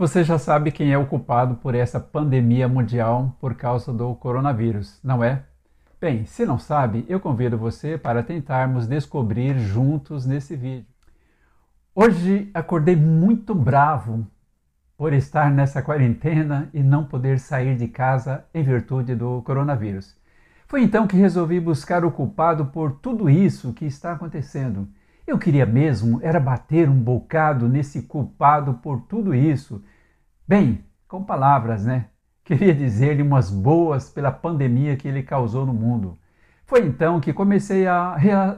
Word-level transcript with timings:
Você 0.00 0.24
já 0.24 0.38
sabe 0.38 0.72
quem 0.72 0.94
é 0.94 0.96
o 0.96 1.06
culpado 1.06 1.56
por 1.56 1.74
essa 1.74 2.00
pandemia 2.00 2.66
mundial 2.66 3.36
por 3.38 3.54
causa 3.54 3.92
do 3.92 4.14
coronavírus, 4.14 4.98
não 5.04 5.22
é? 5.22 5.42
Bem, 6.00 6.24
se 6.24 6.46
não 6.46 6.58
sabe, 6.58 7.04
eu 7.06 7.20
convido 7.20 7.58
você 7.58 7.98
para 7.98 8.22
tentarmos 8.22 8.86
descobrir 8.86 9.58
juntos 9.58 10.24
nesse 10.24 10.56
vídeo. 10.56 10.86
Hoje 11.94 12.50
acordei 12.54 12.96
muito 12.96 13.54
bravo 13.54 14.26
por 14.96 15.12
estar 15.12 15.50
nessa 15.50 15.82
quarentena 15.82 16.70
e 16.72 16.82
não 16.82 17.04
poder 17.04 17.38
sair 17.38 17.76
de 17.76 17.86
casa 17.86 18.46
em 18.54 18.62
virtude 18.62 19.14
do 19.14 19.42
coronavírus. 19.42 20.16
Foi 20.66 20.82
então 20.82 21.06
que 21.06 21.14
resolvi 21.14 21.60
buscar 21.60 22.06
o 22.06 22.10
culpado 22.10 22.64
por 22.64 22.92
tudo 22.92 23.28
isso 23.28 23.74
que 23.74 23.84
está 23.84 24.12
acontecendo. 24.12 24.88
Eu 25.30 25.38
queria 25.38 25.64
mesmo 25.64 26.18
era 26.24 26.40
bater 26.40 26.88
um 26.88 27.00
bocado 27.00 27.68
nesse 27.68 28.02
culpado 28.02 28.74
por 28.82 29.02
tudo 29.02 29.32
isso. 29.32 29.80
Bem, 30.44 30.84
com 31.06 31.22
palavras, 31.22 31.84
né? 31.84 32.06
Queria 32.42 32.74
dizer-lhe 32.74 33.22
umas 33.22 33.48
boas 33.48 34.10
pela 34.10 34.32
pandemia 34.32 34.96
que 34.96 35.06
ele 35.06 35.22
causou 35.22 35.64
no 35.64 35.72
mundo. 35.72 36.18
Foi 36.66 36.84
então 36.84 37.20
que 37.20 37.32
comecei 37.32 37.86
a 37.86 38.16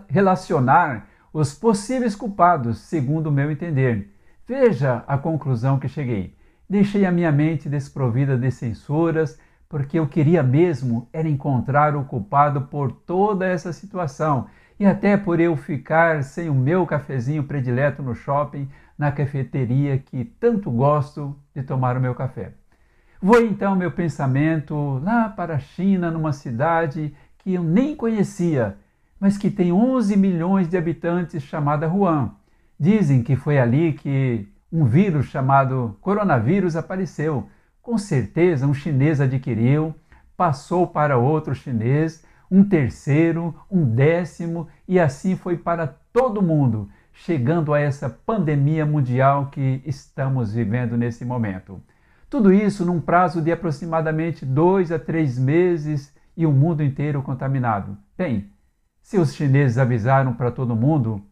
relacionar 0.09 1.09
os 1.31 1.55
possíveis 1.55 2.17
culpados, 2.17 2.79
segundo 2.79 3.27
o 3.27 3.33
meu 3.33 3.51
entender. 3.51 4.11
Veja 4.49 5.05
a 5.07 5.19
conclusão 5.19 5.79
que 5.79 5.89
cheguei. 5.89 6.39
Deixei 6.67 7.05
a 7.05 7.13
minha 7.13 7.31
mente 7.31 7.69
desprovida 7.69 8.35
de 8.35 8.51
censuras, 8.51 9.39
porque 9.69 9.99
eu 9.99 10.07
queria 10.07 10.43
mesmo 10.43 11.07
era 11.13 11.29
encontrar 11.29 11.95
o 11.95 12.05
culpado 12.05 12.63
por 12.63 12.93
toda 12.93 13.47
essa 13.47 13.75
situação 13.75 14.47
e 14.79 14.87
até 14.87 15.17
por 15.17 15.41
eu 15.41 15.57
ficar 15.57 16.23
sem 16.23 16.49
o 16.49 16.55
meu 16.55 16.87
cafezinho 16.87 17.45
predileto 17.45 18.03
no 18.03 18.15
shopping, 18.15 18.69
na 18.99 19.11
cafeteria 19.11 19.99
que 19.99 20.25
tanto 20.25 20.71
gosto 20.71 21.37
de 21.55 21.63
tomar 21.63 21.97
o 21.97 22.01
meu 22.01 22.15
café. 22.15 22.53
Vou 23.21 23.41
então 23.41 23.77
meu 23.77 23.93
pensamento 23.93 25.01
lá 25.05 25.29
para 25.29 25.55
a 25.55 25.59
China, 25.59 26.11
numa 26.11 26.33
cidade 26.33 27.15
que 27.39 27.55
eu 27.55 27.63
nem 27.63 27.95
conhecia, 27.95 28.77
mas 29.21 29.39
que 29.39 29.51
tem 29.51 29.73
11 29.73 30.17
milhões 30.17 30.69
de 30.69 30.77
habitantes, 30.77 31.43
chamada 31.43 31.89
Wuhan. 31.89 32.33
Dizem 32.79 33.23
que 33.23 33.37
foi 33.37 33.59
ali 33.59 33.93
que 33.93 34.49
um 34.73 34.85
vírus 34.85 35.27
chamado 35.27 35.97
coronavírus 36.01 36.75
apareceu. 36.75 37.49
Com 37.81 37.99
certeza 37.99 38.67
um 38.67 38.75
chinês 38.75 39.21
adquiriu, 39.21 39.95
passou 40.37 40.87
para 40.87 41.17
outro 41.17 41.55
chinês, 41.55 42.25
um 42.53 42.63
terceiro, 42.63 43.55
um 43.71 43.83
décimo, 43.83 44.69
e 44.87 45.01
assim 45.01 45.35
foi 45.35 45.57
para 45.57 45.87
todo 45.87 46.43
mundo, 46.43 46.87
chegando 47.11 47.73
a 47.73 47.81
essa 47.81 48.11
pandemia 48.11 48.85
mundial 48.85 49.47
que 49.47 49.83
estamos 49.87 50.53
vivendo 50.53 50.95
nesse 50.95 51.25
momento. 51.25 51.83
Tudo 52.29 52.53
isso 52.53 52.85
num 52.85 53.01
prazo 53.01 53.41
de 53.41 53.51
aproximadamente 53.51 54.45
dois 54.45 54.93
a 54.93 54.99
três 54.99 55.39
meses 55.39 56.15
e 56.37 56.45
o 56.45 56.53
mundo 56.53 56.83
inteiro 56.83 57.23
contaminado. 57.23 57.97
Bem, 58.19 58.51
se 59.01 59.17
os 59.17 59.35
chineses 59.35 59.79
avisaram 59.79 60.35
para 60.35 60.51
todo 60.51 60.77
mundo, 60.77 61.23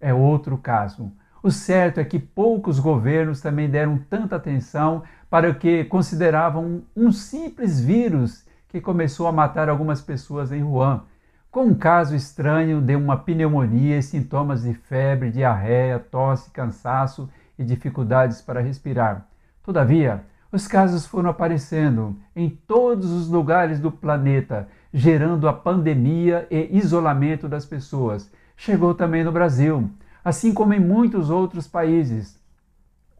é 0.00 0.14
outro 0.14 0.56
caso. 0.56 1.10
O 1.42 1.50
certo 1.50 1.98
é 1.98 2.04
que 2.04 2.20
poucos 2.20 2.78
governos 2.78 3.40
também 3.40 3.68
deram 3.68 3.98
tanta 3.98 4.36
atenção 4.36 5.02
para 5.28 5.50
o 5.50 5.56
que 5.56 5.82
consideravam 5.86 6.84
um 6.96 7.10
simples 7.10 7.80
vírus 7.80 8.46
que 8.72 8.80
começou 8.80 9.26
a 9.26 9.32
matar 9.32 9.68
algumas 9.68 10.00
pessoas 10.00 10.50
em 10.50 10.62
Wuhan, 10.62 11.02
com 11.50 11.64
um 11.64 11.74
caso 11.74 12.16
estranho 12.16 12.80
de 12.80 12.96
uma 12.96 13.18
pneumonia 13.18 13.98
e 13.98 14.02
sintomas 14.02 14.62
de 14.62 14.72
febre, 14.72 15.30
diarreia, 15.30 15.98
tosse, 15.98 16.50
cansaço 16.50 17.28
e 17.58 17.62
dificuldades 17.62 18.40
para 18.40 18.62
respirar. 18.62 19.26
Todavia, 19.62 20.24
os 20.50 20.66
casos 20.66 21.06
foram 21.06 21.28
aparecendo 21.28 22.16
em 22.34 22.48
todos 22.48 23.10
os 23.10 23.28
lugares 23.28 23.78
do 23.78 23.92
planeta, 23.92 24.66
gerando 24.90 25.46
a 25.46 25.52
pandemia 25.52 26.46
e 26.50 26.74
isolamento 26.78 27.46
das 27.46 27.66
pessoas. 27.66 28.32
Chegou 28.56 28.94
também 28.94 29.22
no 29.22 29.32
Brasil, 29.32 29.90
assim 30.24 30.54
como 30.54 30.72
em 30.72 30.80
muitos 30.80 31.28
outros 31.28 31.68
países. 31.68 32.40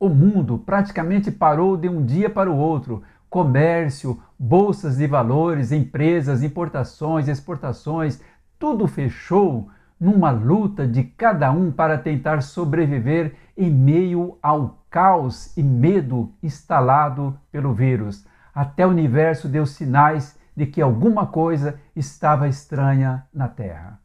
O 0.01 0.09
mundo 0.09 0.57
praticamente 0.57 1.31
parou 1.31 1.77
de 1.77 1.91
um 1.91 2.03
dia 2.05 2.31
para 2.31 2.51
o 2.51 2.57
outro, 2.57 3.03
comércio, 3.33 4.23
bolsas 4.39 4.99
de 4.99 5.07
valores, 5.07 5.73
empresas, 5.73 6.43
importações, 6.43 7.29
exportações, 7.29 8.21
tudo 8.59 8.87
fechou 8.87 9.71
numa 9.99 10.31
luta 10.31 10.87
de 10.87 11.03
cada 11.03 11.51
um 11.51 11.73
para 11.73 11.97
tentar 11.97 12.43
sobreviver 12.43 13.35
em 13.57 13.71
meio 13.71 14.37
ao 14.43 14.85
caos 14.91 15.57
e 15.57 15.63
medo 15.63 16.35
instalado 16.43 17.35
pelo 17.51 17.73
vírus. 17.73 18.27
Até 18.55 18.87
o 18.87 18.91
universo 18.91 19.49
deu 19.49 19.65
sinais 19.65 20.39
de 20.55 20.67
que 20.67 20.83
alguma 20.83 21.27
coisa 21.27 21.81
estava 21.97 22.49
estranha 22.49 23.27
na 23.33 23.49
Terra. 23.49 23.99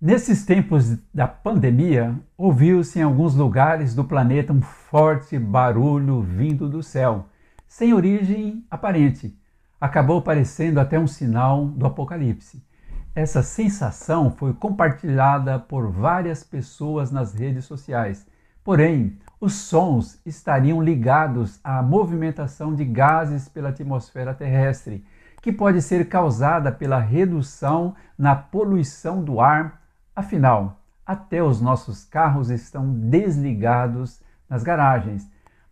Nesses 0.00 0.46
tempos 0.46 0.96
da 1.12 1.28
pandemia, 1.28 2.14
ouviu-se 2.38 3.00
em 3.00 3.02
alguns 3.02 3.34
lugares 3.34 3.94
do 3.94 4.02
planeta 4.02 4.50
um 4.50 4.62
forte 4.62 5.38
barulho 5.38 6.22
vindo 6.22 6.70
do 6.70 6.82
céu 6.82 7.26
sem 7.68 7.92
origem 7.92 8.64
aparente. 8.70 9.38
Acabou 9.80 10.22
parecendo 10.22 10.80
até 10.80 10.98
um 10.98 11.06
sinal 11.06 11.66
do 11.66 11.86
Apocalipse. 11.86 12.66
Essa 13.14 13.42
sensação 13.42 14.30
foi 14.30 14.52
compartilhada 14.54 15.58
por 15.58 15.90
várias 15.90 16.42
pessoas 16.42 17.12
nas 17.12 17.34
redes 17.34 17.64
sociais. 17.64 18.26
Porém, 18.64 19.18
os 19.40 19.54
sons 19.54 20.20
estariam 20.26 20.82
ligados 20.82 21.60
à 21.62 21.82
movimentação 21.82 22.74
de 22.74 22.84
gases 22.84 23.48
pela 23.48 23.68
atmosfera 23.68 24.34
terrestre, 24.34 25.04
que 25.40 25.52
pode 25.52 25.80
ser 25.80 26.08
causada 26.08 26.72
pela 26.72 26.98
redução 26.98 27.94
na 28.16 28.34
poluição 28.34 29.22
do 29.22 29.40
ar. 29.40 29.80
Afinal, 30.14 30.80
até 31.06 31.42
os 31.42 31.60
nossos 31.60 32.04
carros 32.04 32.50
estão 32.50 32.92
desligados 32.92 34.20
nas 34.48 34.62
garagens 34.62 35.28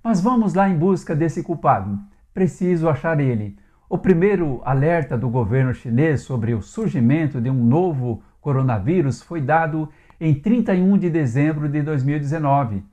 mas 0.06 0.21
vamos 0.21 0.55
lá 0.55 0.69
em 0.69 0.78
busca 0.78 1.17
desse 1.17 1.43
culpado. 1.43 1.99
Preciso 2.33 2.89
achar 2.89 3.19
ele. 3.19 3.59
O 3.91 3.99
primeiro 3.99 4.62
alerta 4.65 5.19
do 5.19 5.28
governo 5.28 5.75
chinês 5.75 6.21
sobre 6.21 6.55
o 6.55 6.62
surgimento 6.62 7.41
de 7.41 7.50
um 7.50 7.65
novo 7.65 8.22
coronavírus 8.41 9.21
foi 9.21 9.41
dado 9.41 9.89
em 10.21 10.33
31 10.33 10.97
de 10.97 11.11
dezembro 11.11 11.69
de 11.69 11.83
2019. 11.83 12.84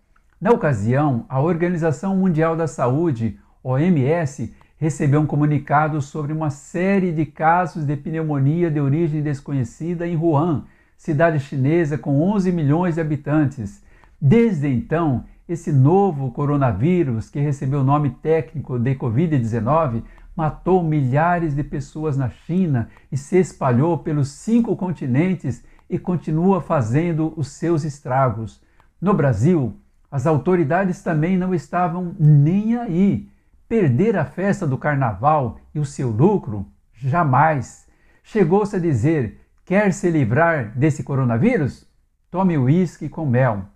Na 0.41 0.49
ocasião, 0.49 1.23
a 1.29 1.39
Organização 1.39 2.17
Mundial 2.17 2.55
da 2.55 2.65
Saúde, 2.65 3.37
OMS, 3.63 4.51
recebeu 4.79 5.21
um 5.21 5.27
comunicado 5.27 6.01
sobre 6.01 6.33
uma 6.33 6.49
série 6.49 7.11
de 7.11 7.27
casos 7.27 7.85
de 7.85 7.95
pneumonia 7.95 8.71
de 8.71 8.79
origem 8.79 9.21
desconhecida 9.21 10.07
em 10.07 10.17
Wuhan, 10.17 10.63
cidade 10.97 11.39
chinesa 11.41 11.95
com 11.95 12.23
11 12.23 12.51
milhões 12.51 12.95
de 12.95 13.01
habitantes. 13.01 13.83
Desde 14.19 14.67
então, 14.67 15.25
esse 15.47 15.71
novo 15.71 16.31
coronavírus, 16.31 17.29
que 17.29 17.39
recebeu 17.39 17.81
o 17.81 17.83
nome 17.83 18.11
técnico 18.11 18.79
de 18.79 18.95
Covid-19, 18.95 20.03
matou 20.35 20.81
milhares 20.81 21.53
de 21.53 21.63
pessoas 21.63 22.17
na 22.17 22.29
China 22.29 22.89
e 23.11 23.17
se 23.17 23.37
espalhou 23.37 23.97
pelos 23.97 24.29
cinco 24.29 24.75
continentes 24.75 25.63
e 25.89 25.99
continua 25.99 26.61
fazendo 26.61 27.33
os 27.35 27.49
seus 27.49 27.83
estragos. 27.83 28.63
No 29.01 29.13
Brasil, 29.13 29.75
as 30.09 30.25
autoridades 30.25 31.03
também 31.03 31.37
não 31.37 31.53
estavam 31.53 32.15
nem 32.17 32.77
aí. 32.77 33.29
Perder 33.67 34.15
a 34.15 34.25
festa 34.25 34.65
do 34.65 34.77
carnaval 34.77 35.57
e 35.73 35.79
o 35.79 35.85
seu 35.85 36.09
lucro? 36.09 36.65
Jamais. 36.93 37.87
Chegou-se 38.23 38.75
a 38.75 38.79
dizer: 38.79 39.41
quer 39.65 39.91
se 39.91 40.09
livrar 40.09 40.71
desse 40.77 41.03
coronavírus? 41.03 41.85
Tome 42.31 42.57
uísque 42.57 43.09
com 43.09 43.25
mel 43.25 43.72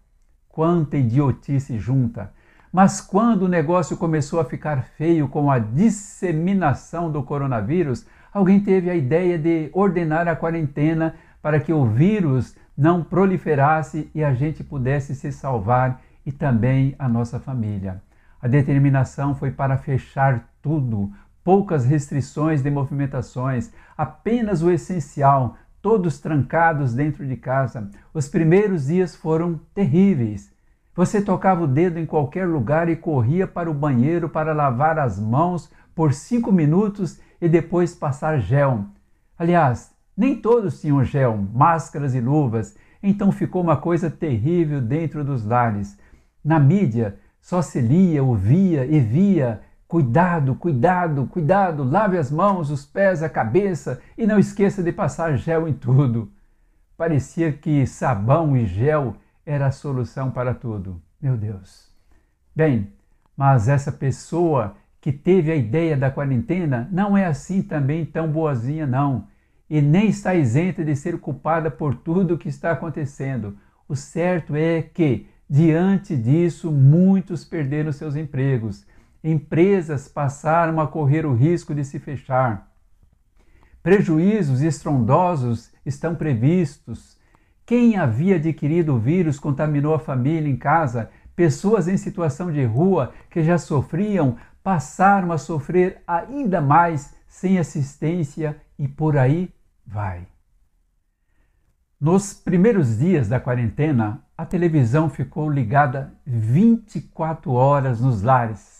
quanta 0.58 0.98
idiotice 0.98 1.78
junta. 1.78 2.34
Mas 2.74 3.00
quando 3.00 3.44
o 3.44 3.48
negócio 3.48 3.96
começou 3.96 4.40
a 4.40 4.46
ficar 4.46 4.86
feio 4.98 5.28
com 5.28 5.52
a 5.52 5.60
disseminação 5.60 7.12
do 7.12 7.22
coronavírus, 7.22 8.08
alguém 8.34 8.60
teve 8.60 8.90
a 8.90 8.96
ideia 8.96 9.38
de 9.38 9.70
ordenar 9.72 10.28
a 10.28 10.36
quarentena 10.36 11.14
para 11.44 11.60
que 11.60 11.72
o 11.72 11.86
vírus 11.86 12.56
não 12.76 13.04
proliferasse 13.04 14.10
e 14.16 14.24
a 14.24 14.34
gente 14.34 14.64
pudesse 14.64 15.14
se 15.14 15.32
salvar 15.32 16.02
e 16.26 16.32
também 16.32 16.96
a 16.98 17.08
nossa 17.08 17.40
família. 17.40 18.02
A 18.42 18.48
determinação 18.48 19.36
foi 19.36 19.52
para 19.52 19.78
fechar 19.78 20.50
tudo, 20.60 21.12
poucas 21.44 21.86
restrições 21.86 22.64
de 22.64 22.72
movimentações, 22.72 23.72
apenas 23.96 24.64
o 24.64 24.72
essencial, 24.72 25.56
todos 25.88 26.20
trancados 26.20 26.94
dentro 26.94 27.26
de 27.26 27.38
casa. 27.38 27.90
Os 28.14 28.28
primeiros 28.28 28.88
dias 28.88 29.16
foram 29.16 29.58
terríveis. 29.74 30.52
Você 30.94 31.22
tocava 31.22 31.64
o 31.64 31.68
dedo 31.68 31.98
em 31.98 32.06
qualquer 32.06 32.46
lugar 32.46 32.90
e 32.90 32.96
corria 32.98 33.48
para 33.48 33.72
o 33.72 33.74
banheiro 33.74 34.28
para 34.28 34.52
lavar 34.52 35.00
as 35.00 35.18
mãos 35.18 35.72
por 35.96 36.12
cinco 36.12 36.52
minutos 36.52 37.22
e 37.40 37.48
depois 37.48 37.96
passar 37.96 38.38
gel. 38.38 38.84
Aliás, 39.40 39.96
nem 40.18 40.36
todos 40.36 40.82
tinham 40.82 41.06
gel, 41.06 41.38
máscaras 41.54 42.14
e 42.14 42.20
luvas, 42.20 42.76
então 43.02 43.32
ficou 43.32 43.64
uma 43.64 43.78
coisa 43.78 44.10
terrível 44.10 44.82
dentro 44.82 45.24
dos 45.24 45.46
lares. 45.46 45.98
Na 46.44 46.60
mídia, 46.60 47.18
Só 47.40 47.62
se 47.62 47.80
lia, 47.80 48.22
ouvia 48.22 48.86
e 48.86 49.00
via 49.00 49.62
Cuidado, 49.88 50.54
cuidado, 50.54 51.28
cuidado, 51.28 51.82
lave 51.82 52.18
as 52.18 52.30
mãos, 52.30 52.70
os 52.70 52.86
pés, 52.86 53.24
a 53.24 53.30
cabeça 53.30 54.02
e 54.18 54.28
não 54.28 54.38
esqueça 54.38 54.84
de 54.84 54.92
passar 54.92 55.38
gel 55.38 55.66
em 55.66 55.74
tudo. 55.74 56.30
Parecia 56.98 57.54
que 57.54 57.88
sabão 57.88 58.58
e 58.58 58.66
gel 58.66 59.16
era 59.46 59.68
a 59.68 59.72
solução 59.72 60.30
para 60.30 60.54
tudo. 60.54 61.02
Meu 61.22 61.38
Deus. 61.38 61.90
Bem, 62.54 62.92
mas 63.36 63.70
essa 63.70 63.90
pessoa 63.90 64.76
que 65.00 65.14
teve 65.14 65.52
a 65.52 65.56
ideia 65.56 65.96
da 65.96 66.12
quarentena 66.12 66.90
não 66.92 67.18
é 67.18 67.26
assim 67.26 67.62
também 67.62 68.04
tão 68.04 68.30
boazinha, 68.30 68.86
não. 68.86 69.28
E 69.70 69.82
nem 69.82 70.10
está 70.10 70.36
isenta 70.36 70.84
de 70.84 70.98
ser 70.98 71.18
culpada 71.18 71.72
por 71.72 71.96
tudo 71.96 72.34
o 72.34 72.38
que 72.38 72.50
está 72.50 72.72
acontecendo. 72.72 73.58
O 73.88 73.96
certo 73.96 74.54
é 74.54 74.82
que, 74.82 75.30
diante 75.50 76.18
disso, 76.18 76.74
muitos 76.74 77.46
perderam 77.46 77.94
seus 77.94 78.18
empregos 78.18 78.86
empresas 79.28 80.08
passaram 80.08 80.80
a 80.80 80.88
correr 80.88 81.26
o 81.26 81.34
risco 81.34 81.76
de 81.76 81.84
se 81.84 82.00
fechar. 82.00 82.72
Prejuízos 83.84 84.62
estrondosos 84.62 85.72
estão 85.86 86.16
previstos. 86.16 87.18
Quem 87.66 87.98
havia 87.98 88.38
adquirido 88.38 88.96
o 88.96 89.00
vírus 89.00 89.40
contaminou 89.40 89.94
a 89.94 90.00
família 90.00 90.50
em 90.50 90.56
casa. 90.56 91.10
Pessoas 91.36 91.88
em 91.88 91.98
situação 91.98 92.52
de 92.52 92.64
rua 92.64 93.14
que 93.30 93.44
já 93.44 93.58
sofriam 93.58 94.38
passaram 94.64 95.32
a 95.32 95.38
sofrer 95.38 96.02
ainda 96.08 96.62
mais 96.62 97.14
sem 97.28 97.60
assistência 97.60 98.56
e 98.80 98.88
por 98.88 99.18
aí 99.18 99.54
vai. 99.86 100.26
Nos 102.00 102.34
primeiros 102.34 103.00
dias 103.00 103.28
da 103.28 103.40
quarentena, 103.40 104.24
a 104.38 104.46
televisão 104.46 105.10
ficou 105.10 105.50
ligada 105.50 106.14
24 106.26 107.52
horas 107.52 108.00
nos 108.00 108.22
lares 108.22 108.77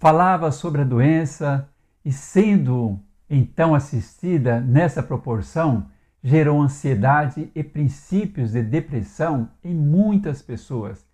falava 0.00 0.50
sobre 0.50 0.80
a 0.80 0.84
doença 0.84 1.68
e, 2.02 2.10
sendo 2.10 2.98
então 3.28 3.74
assistida 3.74 4.58
nessa 4.58 5.02
proporção, 5.02 5.86
gerou 6.24 6.60
ansiedade 6.60 7.50
e 7.54 7.62
princípios 7.62 8.52
de 8.52 8.62
depressão 8.62 9.50
em 9.62 9.74
muitas 9.74 10.40
pessoas. 10.40 11.06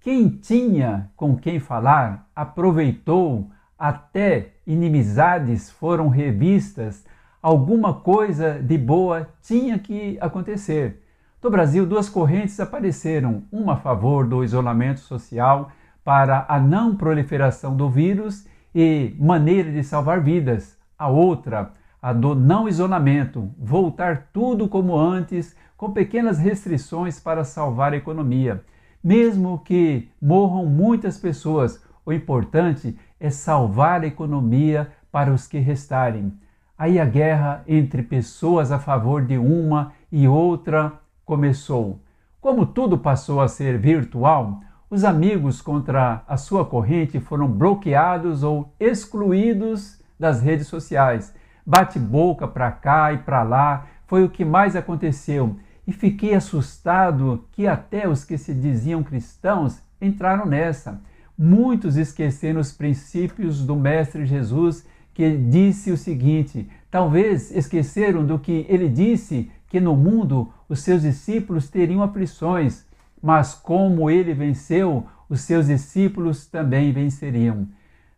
Quem 0.00 0.30
tinha 0.30 1.10
com 1.14 1.36
quem 1.36 1.60
falar 1.60 2.30
aproveitou, 2.34 3.50
até 3.78 4.54
inimizades 4.66 5.70
foram 5.70 6.08
revistas, 6.08 7.04
alguma 7.42 7.92
coisa 7.92 8.58
de 8.58 8.78
boa 8.78 9.28
tinha 9.42 9.78
que 9.78 10.16
acontecer. 10.18 11.04
No 11.42 11.50
Brasil, 11.50 11.84
duas 11.84 12.08
correntes 12.08 12.58
apareceram, 12.58 13.44
uma 13.52 13.74
a 13.74 13.76
favor 13.76 14.26
do 14.26 14.42
isolamento 14.42 15.00
social 15.00 15.70
para 16.04 16.46
a 16.48 16.58
não 16.58 16.94
proliferação 16.96 17.76
do 17.76 17.88
vírus 17.88 18.46
e 18.74 19.14
maneira 19.18 19.70
de 19.70 19.82
salvar 19.82 20.20
vidas. 20.20 20.78
A 20.98 21.08
outra, 21.08 21.72
a 22.00 22.12
do 22.12 22.34
não 22.34 22.68
isolamento, 22.68 23.50
voltar 23.58 24.28
tudo 24.32 24.68
como 24.68 24.96
antes, 24.96 25.56
com 25.76 25.92
pequenas 25.92 26.38
restrições 26.38 27.18
para 27.18 27.44
salvar 27.44 27.92
a 27.92 27.96
economia. 27.96 28.62
Mesmo 29.02 29.58
que 29.60 30.10
morram 30.20 30.66
muitas 30.66 31.18
pessoas, 31.18 31.82
o 32.04 32.12
importante 32.12 32.98
é 33.18 33.30
salvar 33.30 34.02
a 34.02 34.06
economia 34.06 34.90
para 35.10 35.32
os 35.32 35.46
que 35.46 35.58
restarem. 35.58 36.32
Aí 36.76 36.98
a 36.98 37.04
guerra 37.04 37.62
entre 37.66 38.02
pessoas 38.02 38.72
a 38.72 38.78
favor 38.78 39.24
de 39.24 39.36
uma 39.36 39.92
e 40.10 40.26
outra 40.26 40.92
começou. 41.24 42.00
Como 42.40 42.64
tudo 42.64 42.98
passou 42.98 43.40
a 43.40 43.48
ser 43.48 43.78
virtual, 43.78 44.60
os 44.90 45.04
amigos 45.04 45.62
contra 45.62 46.24
a 46.26 46.36
sua 46.36 46.64
corrente 46.64 47.20
foram 47.20 47.46
bloqueados 47.46 48.42
ou 48.42 48.74
excluídos 48.80 50.00
das 50.18 50.42
redes 50.42 50.66
sociais. 50.66 51.32
Bate-boca 51.64 52.48
para 52.48 52.72
cá 52.72 53.12
e 53.12 53.18
para 53.18 53.44
lá 53.44 53.86
foi 54.08 54.24
o 54.24 54.28
que 54.28 54.44
mais 54.44 54.74
aconteceu. 54.74 55.56
E 55.86 55.92
fiquei 55.92 56.34
assustado 56.34 57.44
que 57.52 57.68
até 57.68 58.08
os 58.08 58.24
que 58.24 58.36
se 58.36 58.52
diziam 58.52 59.04
cristãos 59.04 59.80
entraram 60.00 60.44
nessa. 60.44 61.00
Muitos 61.38 61.96
esqueceram 61.96 62.60
os 62.60 62.72
princípios 62.72 63.64
do 63.64 63.76
Mestre 63.76 64.26
Jesus, 64.26 64.84
que 65.14 65.36
disse 65.36 65.92
o 65.92 65.96
seguinte: 65.96 66.68
talvez 66.90 67.54
esqueceram 67.54 68.26
do 68.26 68.40
que 68.40 68.66
ele 68.68 68.88
disse 68.88 69.50
que 69.68 69.78
no 69.78 69.94
mundo 69.94 70.52
os 70.68 70.80
seus 70.80 71.02
discípulos 71.02 71.70
teriam 71.70 72.02
aflições 72.02 72.84
mas 73.22 73.54
como 73.54 74.10
ele 74.10 74.34
venceu, 74.34 75.06
os 75.28 75.42
seus 75.42 75.66
discípulos 75.66 76.46
também 76.46 76.92
venceriam. 76.92 77.68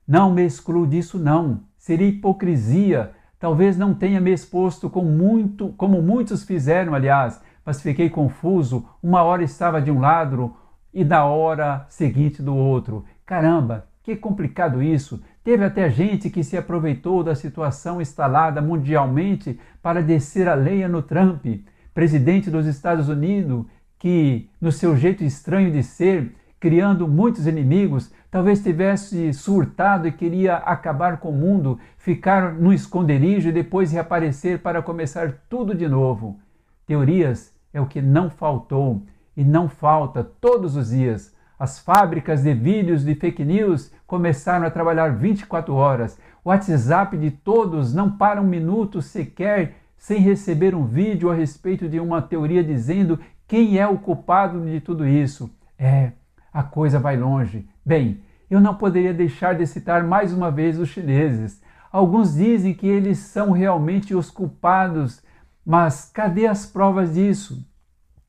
Não 0.06 0.32
me 0.32 0.44
excluo 0.44 0.86
disso, 0.86 1.18
não. 1.18 1.60
Seria 1.76 2.08
hipocrisia. 2.08 3.12
Talvez 3.38 3.76
não 3.76 3.92
tenha 3.92 4.20
me 4.20 4.32
exposto 4.32 4.88
com 4.88 5.04
muito, 5.04 5.70
como 5.70 6.00
muitos 6.00 6.44
fizeram, 6.44 6.94
aliás, 6.94 7.40
mas 7.64 7.82
fiquei 7.82 8.08
confuso. 8.08 8.86
Uma 9.02 9.22
hora 9.22 9.42
estava 9.42 9.80
de 9.80 9.90
um 9.90 10.00
lado 10.00 10.54
e 10.92 11.04
na 11.04 11.24
hora 11.24 11.86
seguinte 11.88 12.42
do 12.42 12.54
outro. 12.54 13.04
Caramba, 13.26 13.86
que 14.02 14.16
complicado 14.16 14.82
isso! 14.82 15.22
Teve 15.44 15.64
até 15.64 15.90
gente 15.90 16.30
que 16.30 16.44
se 16.44 16.56
aproveitou 16.56 17.24
da 17.24 17.34
situação 17.34 18.00
instalada 18.00 18.62
mundialmente 18.62 19.58
para 19.82 20.02
descer 20.02 20.48
a 20.48 20.54
lenha 20.54 20.88
no 20.88 21.02
Trump, 21.02 21.44
presidente 21.92 22.48
dos 22.48 22.66
Estados 22.66 23.08
Unidos, 23.08 23.66
que, 24.02 24.50
no 24.60 24.72
seu 24.72 24.96
jeito 24.96 25.22
estranho 25.22 25.70
de 25.70 25.80
ser, 25.80 26.34
criando 26.58 27.06
muitos 27.06 27.46
inimigos, 27.46 28.12
talvez 28.32 28.60
tivesse 28.60 29.32
surtado 29.32 30.08
e 30.08 30.12
queria 30.12 30.56
acabar 30.56 31.18
com 31.18 31.30
o 31.30 31.32
mundo, 31.32 31.78
ficar 31.98 32.52
no 32.52 32.72
esconderijo 32.72 33.48
e 33.48 33.52
depois 33.52 33.92
reaparecer 33.92 34.58
para 34.58 34.82
começar 34.82 35.44
tudo 35.48 35.72
de 35.72 35.86
novo. 35.86 36.36
Teorias 36.84 37.54
é 37.72 37.80
o 37.80 37.86
que 37.86 38.02
não 38.02 38.28
faltou 38.28 39.02
e 39.36 39.44
não 39.44 39.68
falta 39.68 40.24
todos 40.24 40.74
os 40.74 40.90
dias. 40.90 41.32
As 41.56 41.78
fábricas 41.78 42.42
de 42.42 42.52
vídeos 42.52 43.04
de 43.04 43.14
fake 43.14 43.44
news 43.44 43.92
começaram 44.04 44.66
a 44.66 44.70
trabalhar 44.70 45.14
24 45.14 45.72
horas. 45.72 46.18
O 46.44 46.48
WhatsApp 46.48 47.16
de 47.16 47.30
todos 47.30 47.94
não 47.94 48.10
para 48.10 48.42
um 48.42 48.48
minuto 48.48 49.00
sequer 49.00 49.76
sem 49.96 50.18
receber 50.18 50.74
um 50.74 50.84
vídeo 50.84 51.30
a 51.30 51.34
respeito 51.34 51.88
de 51.88 52.00
uma 52.00 52.20
teoria 52.20 52.64
dizendo 52.64 53.20
quem 53.52 53.78
é 53.78 53.86
o 53.86 53.98
culpado 53.98 54.64
de 54.64 54.80
tudo 54.80 55.06
isso? 55.06 55.54
É, 55.78 56.12
a 56.50 56.62
coisa 56.62 56.98
vai 56.98 57.18
longe. 57.18 57.68
Bem, 57.84 58.22
eu 58.50 58.58
não 58.62 58.74
poderia 58.74 59.12
deixar 59.12 59.54
de 59.54 59.66
citar 59.66 60.02
mais 60.04 60.32
uma 60.32 60.50
vez 60.50 60.78
os 60.78 60.88
chineses. 60.88 61.60
Alguns 61.92 62.34
dizem 62.34 62.72
que 62.72 62.86
eles 62.86 63.18
são 63.18 63.50
realmente 63.50 64.14
os 64.14 64.30
culpados, 64.30 65.22
mas 65.66 66.10
cadê 66.14 66.46
as 66.46 66.64
provas 66.64 67.12
disso? 67.12 67.62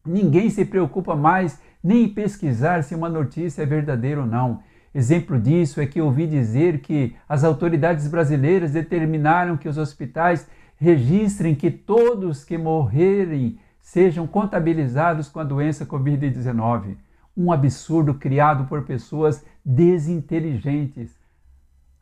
Ninguém 0.05 0.50
se 0.50 0.65
preocupa 0.65 1.15
mais 1.15 1.57
nem 1.81 2.03
em 2.03 2.13
pesquisar 2.13 2.83
se 2.83 2.93
uma 2.93 3.07
notícia 3.07 3.63
é 3.63 3.65
verdadeira 3.65 4.19
ou 4.19 4.27
não. 4.27 4.59
Exemplo 4.93 5.39
disso 5.39 5.79
é 5.79 5.86
que 5.86 6.01
ouvi 6.01 6.27
dizer 6.27 6.81
que 6.81 7.15
as 7.29 7.45
autoridades 7.45 8.09
brasileiras 8.09 8.71
determinaram 8.71 9.55
que 9.55 9.69
os 9.69 9.77
hospitais 9.77 10.50
registrem 10.75 11.55
que 11.55 11.71
todos 11.71 12.43
que 12.43 12.57
morrerem 12.57 13.57
sejam 13.83 14.25
contabilizados 14.25 15.27
com 15.27 15.41
a 15.41 15.43
doença 15.43 15.85
Covid-19. 15.85 16.95
Um 17.35 17.51
absurdo 17.51 18.13
criado 18.13 18.65
por 18.65 18.83
pessoas 18.83 19.45
desinteligentes. 19.63 21.11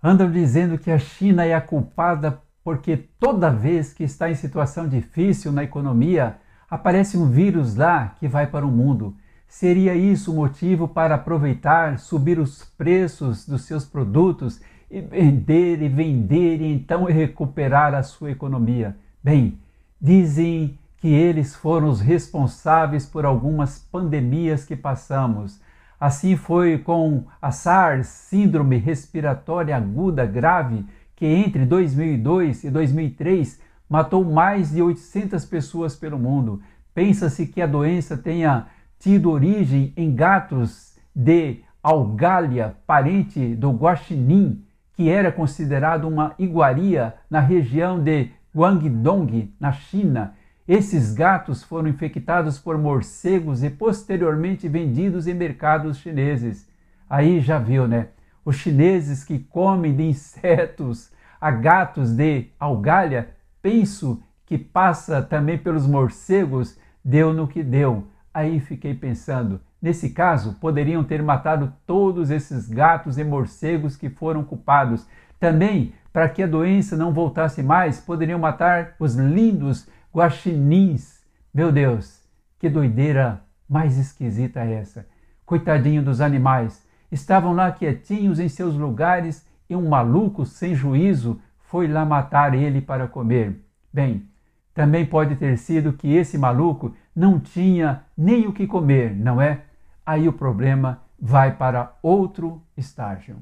Andam 0.02 0.32
dizendo 0.32 0.78
que 0.78 0.92
a 0.92 1.00
China 1.00 1.44
é 1.44 1.54
a 1.54 1.60
culpada 1.60 2.40
porque 2.64 2.96
toda 3.20 3.50
vez 3.50 3.92
que 3.92 4.04
está 4.04 4.30
em 4.30 4.36
situação 4.36 4.88
difícil 4.88 5.52
na 5.52 5.64
economia, 5.64 6.38
aparece 6.70 7.18
um 7.18 7.28
vírus 7.28 7.76
lá 7.76 8.16
que 8.20 8.28
vai 8.28 8.46
para 8.46 8.66
o 8.66 8.72
mundo. 8.72 9.16
Seria 9.48 9.96
isso 9.96 10.32
o 10.32 10.36
motivo 10.36 10.88
para 10.88 11.16
aproveitar, 11.16 11.98
subir 11.98 12.38
os 12.40 12.64
preços 12.78 13.46
dos 13.46 13.64
seus 13.64 13.84
produtos 13.84 14.62
e 14.90 15.02
vender 15.02 15.82
e 15.82 15.90
vender 15.90 16.62
e 16.62 16.72
então 16.72 17.06
recuperar 17.06 17.96
a 17.96 18.04
sua 18.04 18.30
economia? 18.30 18.96
Bem, 19.24 19.60
dizem 20.00 20.78
que 21.02 21.08
eles 21.08 21.56
foram 21.56 21.90
os 21.90 22.00
responsáveis 22.00 23.08
por 23.08 23.26
algumas 23.26 23.80
pandemias 23.80 24.64
que 24.64 24.76
passamos. 24.76 25.60
Assim 26.00 26.36
foi 26.36 26.78
com 26.78 27.26
a 27.42 27.52
SARS, 27.52 28.06
Síndrome 28.06 28.78
Respiratória 28.78 29.76
Aguda 29.76 30.28
Grave, 30.28 30.86
que 31.16 31.26
entre 31.26 31.66
2002 31.66 32.66
e 32.66 32.70
2003 32.70 33.60
matou 33.90 34.24
mais 34.24 34.72
de 34.72 34.82
800 34.84 35.44
pessoas 35.46 35.96
pelo 35.96 36.20
mundo. 36.20 36.62
Pensa-se 36.94 37.48
que 37.48 37.64
a 37.64 37.68
doença 37.68 38.16
tenha 38.16 38.68
tido 39.00 39.32
origem 39.32 39.94
em 39.98 40.14
gatos 40.14 40.96
de 41.16 41.62
Algália, 41.82 42.76
parente 42.86 43.56
do 43.56 43.72
guaxinim, 43.72 44.64
que 44.94 45.10
era 45.10 45.32
considerado 45.32 46.08
uma 46.08 46.36
iguaria 46.38 47.16
na 47.28 47.40
região 47.40 48.00
de 48.00 48.30
Guangdong, 48.56 49.52
na 49.60 49.72
China, 49.72 50.36
esses 50.68 51.14
gatos 51.14 51.64
foram 51.64 51.90
infectados 51.90 52.60
por 52.60 52.78
morcegos 52.78 53.64
e 53.64 53.70
posteriormente 53.70 54.68
vendidos 54.68 55.28
em 55.28 55.34
mercados 55.34 55.98
chineses. 55.98 56.70
Aí 57.10 57.40
já 57.40 57.58
viu, 57.58 57.88
né? 57.88 58.10
Os 58.46 58.56
chineses 58.56 59.24
que 59.24 59.40
comem 59.40 59.96
de 59.96 60.04
insetos 60.04 61.12
a 61.42 61.50
gatos 61.50 62.12
de 62.12 62.50
algalha, 62.60 63.30
penso 63.62 64.22
que 64.46 64.60
passa 64.60 65.22
também 65.22 65.58
pelos 65.58 65.88
morcegos, 65.88 66.78
deu 67.04 67.34
no 67.34 67.48
que 67.48 67.64
deu. 67.64 68.08
Aí 68.32 68.60
fiquei 68.60 68.94
pensando, 68.94 69.60
nesse 69.82 70.12
caso, 70.12 70.54
poderiam 70.62 71.04
ter 71.04 71.24
matado 71.24 71.74
todos 71.88 72.30
esses 72.30 72.70
gatos 72.70 73.18
e 73.18 73.24
morcegos 73.24 73.96
que 73.96 74.10
foram 74.10 74.44
culpados. 74.44 75.08
Também, 75.40 75.94
para 76.14 76.30
que 76.30 76.44
a 76.44 76.48
doença 76.48 76.96
não 76.96 77.12
voltasse 77.12 77.64
mais, 77.64 78.00
poderiam 78.00 78.38
matar 78.38 78.96
os 79.00 79.16
lindos 79.16 79.88
guaxinins. 80.14 81.22
Meu 81.54 81.72
Deus, 81.72 82.22
que 82.60 82.70
doideira 82.70 83.42
mais 83.68 83.98
esquisita 83.98 84.60
é 84.60 84.74
essa. 84.74 85.06
Coitadinho 85.46 86.04
dos 86.04 86.22
animais, 86.22 86.86
estavam 87.12 87.54
lá 87.54 87.72
quietinhos 87.72 88.40
em 88.40 88.48
seus 88.48 88.76
lugares 88.76 89.46
e 89.70 89.76
um 89.76 89.88
maluco 89.88 90.46
sem 90.46 90.76
juízo 90.76 91.42
foi 91.58 91.88
lá 91.88 92.06
matar 92.06 92.54
ele 92.54 92.82
para 92.82 93.08
comer. 93.08 93.64
Bem, 93.94 94.28
também 94.74 95.06
pode 95.06 95.36
ter 95.36 95.58
sido 95.58 95.94
que 95.94 96.14
esse 96.14 96.38
maluco 96.38 96.94
não 97.16 97.40
tinha 97.40 98.04
nem 98.18 98.48
o 98.48 98.54
que 98.54 98.68
comer, 98.68 99.16
não 99.16 99.42
é? 99.42 99.62
Aí 100.06 100.28
o 100.28 100.34
problema 100.34 101.02
vai 101.20 101.56
para 101.56 101.94
outro 102.02 102.62
estágio. 102.76 103.38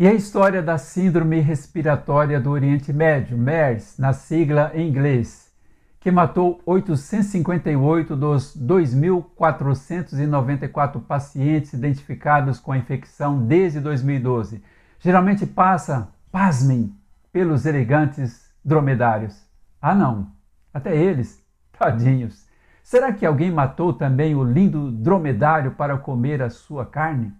E 0.00 0.06
a 0.06 0.14
história 0.14 0.62
da 0.62 0.78
Síndrome 0.78 1.40
Respiratória 1.40 2.40
do 2.40 2.52
Oriente 2.52 2.92
Médio, 2.92 3.36
MERS, 3.36 3.98
na 3.98 4.12
sigla 4.12 4.70
em 4.72 4.88
inglês, 4.88 5.52
que 5.98 6.08
matou 6.08 6.60
858 6.64 8.14
dos 8.14 8.56
2.494 8.56 11.02
pacientes 11.02 11.72
identificados 11.72 12.60
com 12.60 12.70
a 12.70 12.78
infecção 12.78 13.44
desde 13.44 13.80
2012. 13.80 14.62
Geralmente 15.00 15.44
passa, 15.44 16.06
pasmem, 16.30 16.94
pelos 17.32 17.66
elegantes 17.66 18.52
dromedários. 18.64 19.44
Ah, 19.82 19.96
não, 19.96 20.30
até 20.72 20.96
eles, 20.96 21.44
tadinhos. 21.76 22.46
Será 22.84 23.12
que 23.12 23.26
alguém 23.26 23.50
matou 23.50 23.92
também 23.92 24.36
o 24.36 24.44
lindo 24.44 24.92
dromedário 24.92 25.72
para 25.72 25.98
comer 25.98 26.40
a 26.40 26.50
sua 26.50 26.86
carne? 26.86 27.32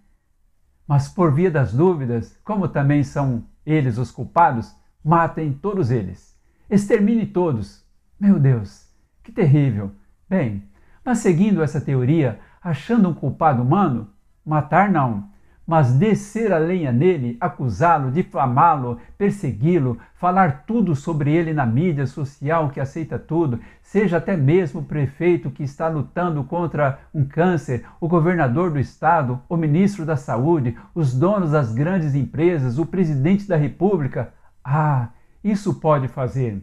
Mas 0.89 1.07
por 1.07 1.35
via 1.35 1.51
das 1.51 1.75
dúvidas, 1.75 2.41
como 2.43 2.67
também 2.67 3.05
são 3.05 3.45
eles 3.67 3.99
os 3.99 4.11
culpados, 4.11 4.75
matem 5.05 5.53
todos 5.53 5.91
eles. 5.91 6.35
Extermine 6.71 7.27
todos. 7.27 7.85
Meu 8.19 8.41
Deus, 8.41 8.89
que 9.23 9.31
terrível. 9.31 9.93
Bem, 10.27 10.65
mas 11.05 11.19
seguindo 11.19 11.63
essa 11.63 11.79
teoria, 11.79 12.41
achando 12.63 13.11
um 13.11 13.15
culpado 13.15 13.63
humano, 13.63 14.09
matar 14.45 14.91
não, 14.91 15.29
mas 15.69 15.93
descer 15.93 16.51
a 16.51 16.57
lenha 16.57 16.91
nele, 16.91 17.37
acusá-lo, 17.39 18.11
difamá-lo, 18.11 18.99
persegui-lo, 19.19 19.99
falar 20.15 20.65
tudo 20.67 20.97
sobre 20.97 21.31
ele 21.31 21.53
na 21.53 21.67
mídia 21.67 22.07
social 22.07 22.71
que 22.71 22.81
aceita 22.81 23.19
tudo, 23.19 23.61
seja 23.83 24.17
até 24.17 24.35
mesmo 24.35 24.81
o 24.81 24.85
prefeito 24.85 25.51
que 25.51 25.63
está 25.63 25.87
lutando 25.87 26.43
contra 26.43 27.01
um 27.15 27.23
câncer, 27.23 27.85
o 28.01 28.09
governador 28.09 28.71
do 28.71 28.79
estado, 28.79 29.43
o 29.47 29.59
ministro 29.59 30.07
da 30.07 30.17
saúde, 30.17 30.75
os 30.95 31.13
donos 31.13 31.51
das 31.51 31.71
grandes 31.71 32.15
empresas, 32.15 32.79
o 32.79 32.87
presidente 32.87 33.47
da 33.47 33.57
república. 33.57 34.33
Ah, 34.65 35.09
isso 35.45 35.75
pode 35.75 36.09
fazer. 36.09 36.63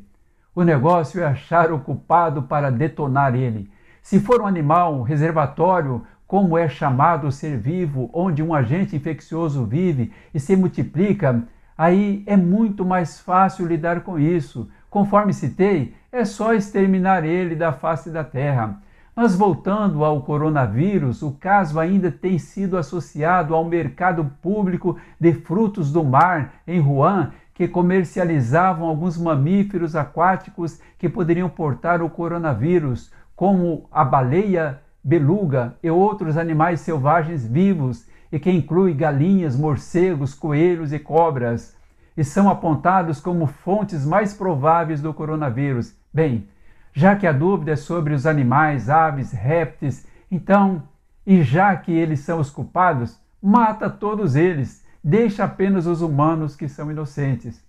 O 0.55 0.63
negócio 0.63 1.21
é 1.21 1.25
achar 1.25 1.71
o 1.71 1.79
culpado 1.79 2.41
para 2.41 2.71
detonar 2.71 3.35
ele. 3.35 3.69
Se 4.01 4.19
for 4.19 4.41
um 4.41 4.47
animal, 4.47 4.95
um 4.95 5.01
reservatório, 5.01 6.03
como 6.27 6.57
é 6.57 6.67
chamado 6.67 7.27
o 7.27 7.31
ser 7.31 7.57
vivo, 7.57 8.09
onde 8.13 8.41
um 8.41 8.53
agente 8.53 8.95
infeccioso 8.95 9.65
vive 9.65 10.11
e 10.33 10.39
se 10.39 10.55
multiplica, 10.55 11.43
aí 11.77 12.23
é 12.25 12.35
muito 12.35 12.83
mais 12.83 13.19
fácil 13.19 13.67
lidar 13.67 14.01
com 14.01 14.17
isso. 14.17 14.69
Conforme 14.89 15.33
citei, 15.33 15.93
é 16.11 16.25
só 16.25 16.53
exterminar 16.53 17.23
ele 17.25 17.55
da 17.55 17.71
face 17.71 18.09
da 18.09 18.23
terra. 18.23 18.79
Mas 19.15 19.35
voltando 19.35 20.03
ao 20.03 20.21
coronavírus, 20.23 21.21
o 21.21 21.31
caso 21.31 21.79
ainda 21.79 22.11
tem 22.11 22.37
sido 22.37 22.77
associado 22.77 23.55
ao 23.55 23.63
mercado 23.63 24.25
público 24.41 24.97
de 25.19 25.31
frutos 25.33 25.91
do 25.91 26.03
mar 26.03 26.55
em 26.67 26.81
Wuhan, 26.81 27.31
que 27.53 27.65
comercializavam 27.65 28.87
alguns 28.89 29.17
mamíferos 29.17 29.95
aquáticos 29.95 30.81
que 30.99 31.07
poderiam 31.07 31.47
portar 31.47 32.01
o 32.01 32.09
coronavírus, 32.09 33.09
como 33.33 33.87
a 33.89 34.03
baleia 34.03 34.81
beluga 35.05 35.75
e 35.83 35.91
outros 35.91 36.35
animais 36.35 36.81
selvagens 36.81 37.45
vivos, 37.45 38.07
e 38.31 38.39
que 38.39 38.49
inclui 38.49 38.91
galinhas, 38.91 39.55
morcegos, 39.55 40.33
coelhos 40.33 40.91
e 40.91 40.97
cobras, 40.97 41.75
e 42.17 42.23
são 42.23 42.49
apontados 42.49 43.19
como 43.21 43.45
fontes 43.45 44.03
mais 44.03 44.33
prováveis 44.33 45.01
do 45.01 45.13
coronavírus. 45.13 45.95
Bem, 46.11 46.47
já 46.91 47.15
que 47.15 47.27
a 47.27 47.31
dúvida 47.31 47.73
é 47.73 47.75
sobre 47.75 48.15
os 48.15 48.25
animais, 48.25 48.89
aves, 48.89 49.31
répteis, 49.31 50.07
então, 50.31 50.81
e 51.23 51.43
já 51.43 51.75
que 51.75 51.91
eles 51.91 52.21
são 52.21 52.39
os 52.39 52.49
culpados, 52.49 53.19
mata 53.39 53.89
todos 53.91 54.35
eles, 54.35 54.83
deixa 55.03 55.43
apenas 55.43 55.85
os 55.85 56.01
humanos 56.01 56.55
que 56.55 56.67
são 56.67 56.89
inocentes. 56.89 57.63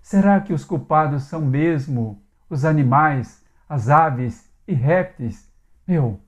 Será 0.00 0.40
que 0.40 0.52
os 0.52 0.64
culpados 0.64 1.24
são 1.24 1.40
mesmo 1.40 2.22
os 2.48 2.64
animais, 2.64 3.44
as 3.68 3.88
aves 3.88 4.48
e 4.68 4.72
répteis? 4.72 5.50
Meu, 5.86 6.20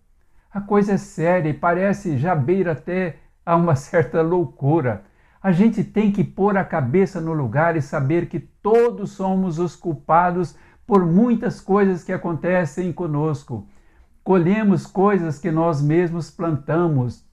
a 0.51 0.61
coisa 0.61 0.93
é 0.93 0.97
séria 0.97 1.51
e 1.51 1.55
parece 1.55 2.17
já 2.17 2.35
beira 2.35 2.73
até 2.73 3.17
a 3.45 3.57
uma 3.57 3.77
certa 3.77 4.23
loucura. 4.23 5.05
A 5.43 5.53
gente 5.53 5.85
tem 5.85 6.11
que 6.11 6.25
pôr 6.25 6.57
a 6.57 6.65
cabeça 6.65 7.21
no 7.21 7.33
lugar 7.33 7.77
e 7.77 7.83
saber 7.83 8.29
que 8.29 8.41
todos 8.41 9.13
somos 9.13 9.59
os 9.59 9.77
culpados 9.77 10.57
por 10.87 11.07
muitas 11.07 11.61
coisas 11.61 12.03
que 12.03 12.13
acontecem 12.13 12.93
conosco. 12.93 13.67
Colhemos 14.25 14.87
coisas 14.87 15.39
que 15.39 15.51
nós 15.51 15.81
mesmos 15.81 16.31
plantamos. 16.31 17.25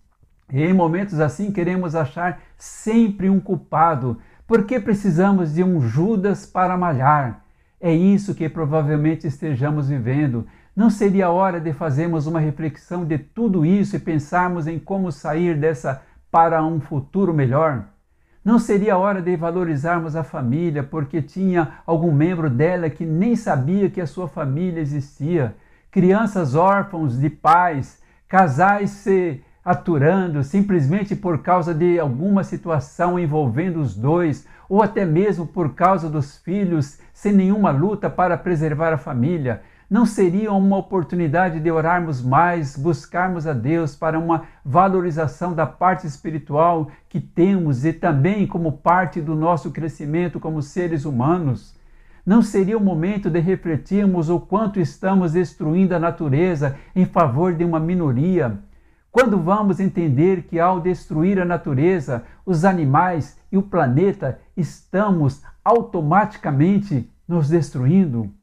E 0.51 0.62
em 0.62 0.74
momentos 0.74 1.19
assim 1.19 1.51
queremos 1.51 1.95
achar 1.95 2.39
sempre 2.57 3.29
um 3.29 3.39
culpado, 3.39 4.19
porque 4.45 4.79
precisamos 4.79 5.53
de 5.53 5.63
um 5.63 5.81
Judas 5.81 6.45
para 6.45 6.77
malhar. 6.77 7.43
É 7.81 7.93
isso 7.93 8.36
que 8.36 8.48
provavelmente 8.48 9.25
estejamos 9.25 9.89
vivendo. 9.89 10.45
Não 10.75 10.89
seria 10.89 11.29
hora 11.29 11.62
de 11.62 11.72
fazermos 11.72 12.27
uma 12.27 12.41
reflexão 12.41 13.05
de 13.05 13.17
tudo 13.17 13.65
isso 13.65 13.96
e 13.96 14.00
pensarmos 14.00 14.67
em 14.67 14.77
como 14.77 15.10
sair 15.10 15.58
dessa 15.58 16.01
para 16.29 16.62
um 16.65 16.82
futuro 16.82 17.34
melhor? 17.34 17.86
Não 18.44 18.60
seria 18.60 18.98
hora 18.98 19.22
de 19.22 19.38
valorizarmos 19.38 20.17
a 20.17 20.24
família 20.24 20.84
porque 20.84 21.22
tinha 21.22 21.75
algum 21.86 22.12
membro 22.12 22.50
dela 22.50 22.89
que 22.89 23.05
nem 23.05 23.38
sabia 23.38 23.89
que 23.89 24.01
a 24.01 24.05
sua 24.05 24.27
família 24.27 24.82
existia? 24.82 25.55
Crianças 25.89 26.55
órfãos 26.55 27.17
de 27.17 27.29
pais, 27.29 28.01
casais 28.27 28.89
se 28.89 29.41
aturando 29.63 30.44
simplesmente 30.44 31.15
por 31.15 31.41
causa 31.41 31.74
de 31.74 31.98
alguma 31.98 32.44
situação 32.44 33.17
envolvendo 33.17 33.79
os 33.79 33.96
dois, 33.96 34.46
ou 34.67 34.84
até 34.84 35.05
mesmo 35.05 35.48
por 35.48 35.74
causa 35.74 36.10
dos 36.10 36.38
filhos, 36.38 37.00
sem 37.13 37.32
nenhuma 37.32 37.72
luta 37.72 38.10
para 38.10 38.38
preservar 38.38 38.91
a 38.91 38.98
família 38.98 39.62
não 39.89 40.06
seria 40.06 40.51
uma 40.51 40.77
oportunidade 40.77 41.60
de 41.60 41.70
orarmos 41.70 42.22
mais, 42.22 42.75
buscarmos 42.75 43.46
a 43.46 43.54
Deus 43.54 43.96
para 43.96 44.18
uma 44.18 44.44
valorização 44.63 45.54
da 45.54 45.65
parte 45.65 46.08
espiritual 46.08 46.89
que 47.08 47.20
temos 47.20 47.86
e 47.86 47.94
também 47.94 48.48
como 48.48 48.72
parte 48.72 49.22
do 49.22 49.36
nosso 49.36 49.72
crescimento 49.72 50.39
como 50.39 50.62
seres 50.62 51.06
humanos? 51.06 51.75
Não 52.25 52.42
seria 52.42 52.77
o 52.77 52.84
momento 52.84 53.30
de 53.30 53.39
refletirmos 53.39 54.30
o 54.30 54.39
quanto 54.39 54.80
estamos 54.80 55.34
destruindo 55.34 55.94
a 55.94 56.00
natureza 56.00 56.75
em 56.96 57.06
favor 57.06 57.54
de 57.54 57.63
uma 57.63 57.80
minoria? 57.80 58.58
Quando 59.12 59.38
vamos 59.38 59.80
entender 59.80 60.44
que 60.44 60.60
ao 60.60 60.80
destruir 60.80 61.39
a 61.39 61.46
natureza, 61.46 62.24
os 62.44 62.65
animais 62.65 63.38
e 63.51 63.58
o 63.58 63.62
planeta, 63.62 64.39
estamos 64.58 65.44
automaticamente 65.63 67.10
nos 67.27 67.48
destruindo? 67.48 68.34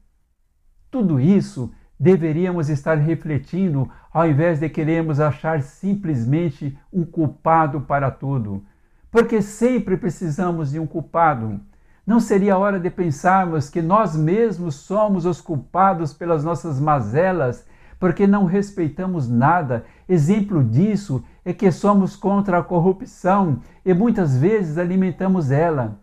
Tudo 0.93 1.19
isso 1.19 1.71
deveríamos 1.99 2.69
estar 2.69 2.99
refletindo 2.99 3.89
ao 4.13 4.27
invés 4.27 4.59
de 4.59 4.69
queremos 4.69 5.19
achar 5.19 5.63
simplesmente 5.63 6.77
um 6.93 7.03
culpado 7.03 7.81
para 7.81 8.11
tudo. 8.11 8.63
Porque 9.09 9.41
sempre 9.41 9.97
precisamos 9.97 10.69
de 10.69 10.79
um 10.79 10.85
culpado. 10.85 11.59
Não 12.05 12.19
seria 12.19 12.59
hora 12.59 12.79
de 12.79 12.91
pensarmos 12.91 13.71
que 13.71 13.81
nós 13.81 14.15
mesmos 14.15 14.75
somos 14.75 15.25
os 15.25 15.41
culpados 15.41 16.13
pelas 16.13 16.43
nossas 16.43 16.79
mazelas, 16.79 17.65
porque 17.99 18.27
não 18.27 18.45
respeitamos 18.45 19.27
nada? 19.27 19.85
Exemplo 20.07 20.63
disso 20.63 21.23
é 21.43 21.51
que 21.51 21.71
somos 21.71 22.15
contra 22.15 22.59
a 22.59 22.63
corrupção 22.63 23.61
e 23.83 23.95
muitas 23.95 24.37
vezes 24.37 24.77
alimentamos 24.77 25.49
ela. 25.49 25.99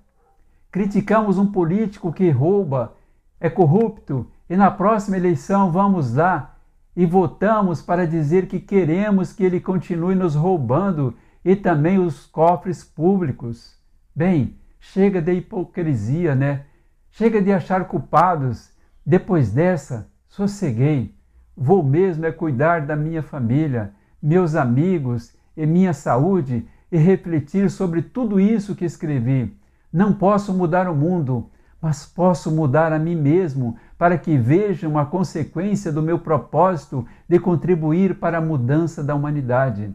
Criticamos 0.68 1.38
um 1.38 1.46
político 1.46 2.12
que 2.12 2.28
rouba, 2.28 2.96
é 3.38 3.48
corrupto 3.48 4.26
e 4.50 4.56
na 4.56 4.68
próxima 4.68 5.16
eleição 5.16 5.70
vamos 5.70 6.14
lá 6.14 6.56
e 6.96 7.06
votamos 7.06 7.80
para 7.80 8.04
dizer 8.04 8.48
que 8.48 8.58
queremos 8.58 9.32
que 9.32 9.44
ele 9.44 9.60
continue 9.60 10.16
nos 10.16 10.34
roubando 10.34 11.14
e 11.44 11.54
também 11.54 12.00
os 12.00 12.26
cofres 12.26 12.82
públicos. 12.82 13.78
Bem, 14.14 14.56
chega 14.80 15.22
de 15.22 15.34
hipocrisia, 15.34 16.34
né? 16.34 16.64
Chega 17.12 17.40
de 17.40 17.52
achar 17.52 17.86
culpados. 17.86 18.72
Depois 19.06 19.52
dessa, 19.52 20.10
sosseguei. 20.26 21.14
Vou 21.56 21.80
mesmo 21.82 22.26
é 22.26 22.32
cuidar 22.32 22.84
da 22.84 22.96
minha 22.96 23.22
família, 23.22 23.92
meus 24.20 24.56
amigos 24.56 25.32
e 25.56 25.64
minha 25.64 25.92
saúde 25.92 26.66
e 26.90 26.98
refletir 26.98 27.70
sobre 27.70 28.02
tudo 28.02 28.40
isso 28.40 28.74
que 28.74 28.84
escrevi. 28.84 29.56
Não 29.92 30.12
posso 30.12 30.52
mudar 30.52 30.88
o 30.88 30.94
mundo, 30.94 31.48
mas 31.80 32.04
posso 32.04 32.50
mudar 32.50 32.92
a 32.92 32.98
mim 32.98 33.16
mesmo 33.16 33.76
para 33.96 34.18
que 34.18 34.36
vejam 34.36 34.98
a 34.98 35.06
consequência 35.06 35.90
do 35.90 36.02
meu 36.02 36.18
propósito 36.18 37.06
de 37.28 37.38
contribuir 37.38 38.16
para 38.16 38.38
a 38.38 38.40
mudança 38.40 39.02
da 39.02 39.14
humanidade. 39.14 39.94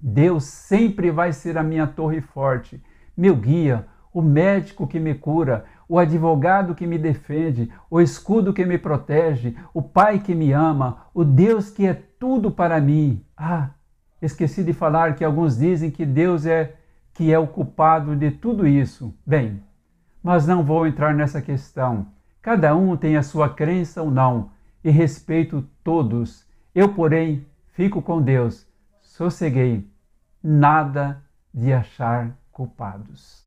Deus 0.00 0.44
sempre 0.44 1.10
vai 1.10 1.32
ser 1.32 1.58
a 1.58 1.62
minha 1.62 1.86
torre 1.86 2.20
forte, 2.20 2.82
meu 3.16 3.36
guia, 3.36 3.86
o 4.12 4.20
médico 4.20 4.86
que 4.86 4.98
me 4.98 5.14
cura, 5.14 5.64
o 5.88 5.98
advogado 5.98 6.74
que 6.74 6.86
me 6.86 6.98
defende, 6.98 7.70
o 7.90 8.00
escudo 8.00 8.52
que 8.52 8.64
me 8.64 8.78
protege, 8.78 9.54
o 9.72 9.82
Pai 9.82 10.18
que 10.18 10.34
me 10.34 10.52
ama, 10.52 11.06
o 11.14 11.24
Deus 11.24 11.70
que 11.70 11.86
é 11.86 11.94
tudo 12.18 12.50
para 12.50 12.80
mim. 12.80 13.24
Ah, 13.36 13.70
esqueci 14.20 14.64
de 14.64 14.72
falar 14.72 15.14
que 15.14 15.24
alguns 15.24 15.56
dizem 15.58 15.90
que 15.90 16.04
Deus 16.04 16.46
é 16.46 16.74
que 17.14 17.32
é 17.32 17.38
o 17.38 17.46
culpado 17.46 18.16
de 18.16 18.30
tudo 18.30 18.66
isso. 18.66 19.14
Bem, 19.24 19.62
mas 20.22 20.46
não 20.46 20.62
vou 20.62 20.86
entrar 20.86 21.14
nessa 21.14 21.40
questão. 21.42 22.06
Cada 22.40 22.74
um 22.76 22.96
tem 22.96 23.16
a 23.16 23.22
sua 23.22 23.48
crença 23.48 24.02
ou 24.02 24.10
não, 24.10 24.50
e 24.84 24.90
respeito 24.90 25.64
todos. 25.84 26.46
Eu, 26.74 26.92
porém, 26.92 27.46
fico 27.72 28.02
com 28.02 28.20
Deus. 28.20 28.66
Sosseguei. 29.00 29.88
Nada 30.42 31.22
de 31.54 31.72
achar 31.72 32.36
culpados. 32.50 33.40